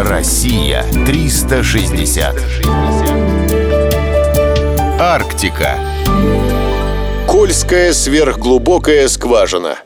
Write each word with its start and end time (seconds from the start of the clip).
Россия 0.00 0.84
360. 1.06 2.36
Арктика. 5.00 5.74
Кольская 7.26 7.92
сверхглубокая 7.92 9.08
скважина. 9.08 9.78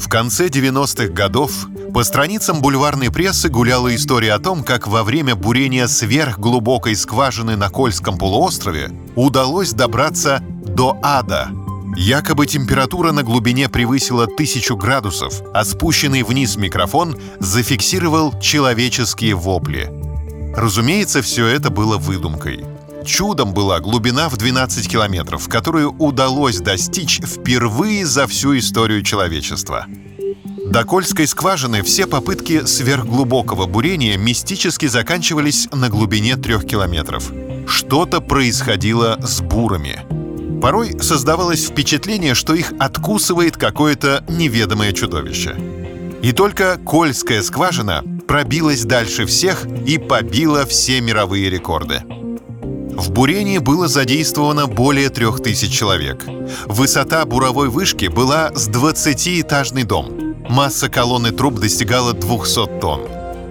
В 0.00 0.08
конце 0.08 0.48
90-х 0.48 1.12
годов 1.12 1.52
по 1.94 2.02
страницам 2.02 2.60
бульварной 2.60 3.12
прессы 3.12 3.48
гуляла 3.48 3.94
история 3.94 4.32
о 4.32 4.40
том, 4.40 4.64
как 4.64 4.88
во 4.88 5.04
время 5.04 5.36
бурения 5.36 5.86
сверхглубокой 5.86 6.96
скважины 6.96 7.54
на 7.54 7.70
Кольском 7.70 8.18
полуострове 8.18 8.90
удалось 9.14 9.70
добраться 9.70 10.42
до 10.64 10.98
ада— 11.00 11.50
Якобы 11.96 12.46
температура 12.46 13.10
на 13.10 13.22
глубине 13.22 13.70
превысила 13.70 14.26
тысячу 14.26 14.76
градусов, 14.76 15.40
а 15.54 15.64
спущенный 15.64 16.24
вниз 16.24 16.56
микрофон 16.56 17.16
зафиксировал 17.40 18.38
человеческие 18.38 19.34
вопли. 19.34 19.90
Разумеется, 20.54 21.22
все 21.22 21.46
это 21.46 21.70
было 21.70 21.96
выдумкой. 21.96 22.66
Чудом 23.06 23.54
была 23.54 23.80
глубина 23.80 24.28
в 24.28 24.36
12 24.36 24.86
километров, 24.86 25.48
которую 25.48 25.92
удалось 25.92 26.58
достичь 26.58 27.20
впервые 27.24 28.04
за 28.04 28.26
всю 28.26 28.58
историю 28.58 29.02
человечества. 29.02 29.86
До 30.66 30.84
Кольской 30.84 31.26
скважины 31.26 31.82
все 31.82 32.06
попытки 32.06 32.66
сверхглубокого 32.66 33.64
бурения 33.64 34.18
мистически 34.18 34.84
заканчивались 34.84 35.66
на 35.72 35.88
глубине 35.88 36.36
трех 36.36 36.66
километров. 36.66 37.32
Что-то 37.66 38.20
происходило 38.20 39.18
с 39.22 39.40
бурами— 39.40 40.02
Порой 40.66 41.00
создавалось 41.00 41.64
впечатление, 41.64 42.34
что 42.34 42.52
их 42.52 42.72
откусывает 42.80 43.56
какое-то 43.56 44.24
неведомое 44.28 44.92
чудовище. 44.92 45.54
И 46.22 46.32
только 46.32 46.76
Кольская 46.84 47.40
скважина 47.42 48.02
пробилась 48.26 48.82
дальше 48.82 49.26
всех 49.26 49.64
и 49.86 49.96
побила 49.98 50.66
все 50.66 51.00
мировые 51.00 51.50
рекорды. 51.50 52.02
В 52.96 53.12
бурении 53.12 53.58
было 53.58 53.86
задействовано 53.86 54.66
более 54.66 55.08
трех 55.08 55.40
тысяч 55.40 55.70
человек. 55.70 56.24
Высота 56.64 57.24
буровой 57.26 57.68
вышки 57.68 58.06
была 58.06 58.50
с 58.52 58.68
20-этажный 58.68 59.84
дом. 59.84 60.34
Масса 60.48 60.88
колонны 60.88 61.30
труб 61.30 61.60
достигала 61.60 62.12
200 62.12 62.80
тонн. 62.80 63.02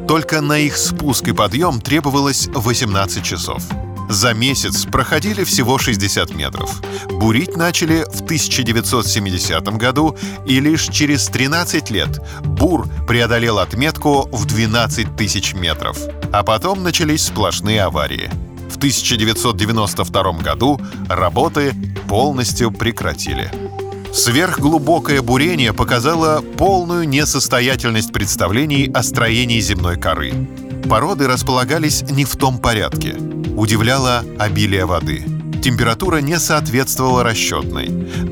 Только 0.05 0.41
на 0.41 0.57
их 0.57 0.75
спуск 0.75 1.29
и 1.29 1.31
подъем 1.31 1.79
требовалось 1.79 2.49
18 2.53 3.23
часов. 3.23 3.63
За 4.09 4.33
месяц 4.33 4.85
проходили 4.85 5.43
всего 5.43 5.77
60 5.77 6.35
метров. 6.35 6.81
Бурить 7.09 7.55
начали 7.55 8.05
в 8.11 8.21
1970 8.21 9.63
году, 9.77 10.15
и 10.45 10.59
лишь 10.59 10.83
через 10.83 11.25
13 11.27 11.89
лет 11.89 12.19
бур 12.43 12.87
преодолел 13.07 13.59
отметку 13.59 14.29
в 14.31 14.45
12 14.45 15.15
тысяч 15.15 15.53
метров. 15.53 15.97
А 16.31 16.43
потом 16.43 16.83
начались 16.83 17.25
сплошные 17.25 17.83
аварии. 17.83 18.29
В 18.69 18.77
1992 18.77 20.31
году 20.33 20.79
работы 21.09 21.73
полностью 22.07 22.71
прекратили. 22.71 23.51
Сверхглубокое 24.13 25.21
бурение 25.21 25.73
показало 25.73 26.41
полную 26.41 27.07
несостоятельность 27.07 28.13
представлений 28.13 28.89
о 28.93 29.03
строении 29.03 29.59
земной 29.59 29.97
коры. 29.97 30.33
Породы 30.89 31.27
располагались 31.27 32.03
не 32.03 32.25
в 32.25 32.35
том 32.35 32.59
порядке— 32.59 33.15
Удивляло 33.55 34.25
обилие 34.37 34.85
воды. 34.85 35.23
Температура 35.63 36.17
не 36.17 36.37
соответствовала 36.39 37.23
расчетной. 37.23 37.87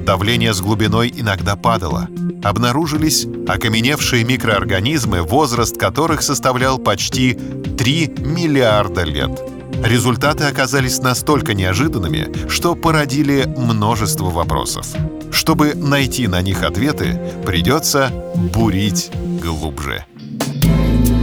Давление 0.06 0.54
с 0.54 0.60
глубиной 0.60 1.14
иногда 1.16 1.56
падало. 1.56 2.10
Обнаружились 2.44 3.26
окаменевшие 3.48 4.26
микроорганизмы, 4.26 5.22
возраст 5.22 5.78
которых 5.78 6.22
составлял 6.22 6.78
почти 6.78 7.34
3 7.34 8.16
миллиарда 8.20 9.04
лет. 9.04 9.42
Результаты 9.82 10.44
оказались 10.44 11.00
настолько 11.00 11.54
неожиданными, 11.54 12.50
что 12.50 12.76
породили 12.76 13.46
множество 13.58 14.30
вопросов. 14.30 14.86
Чтобы 15.32 15.74
найти 15.74 16.28
на 16.28 16.42
них 16.42 16.64
ответы, 16.64 17.18
придется 17.46 18.12
бурить 18.54 19.10
глубже. 19.42 20.06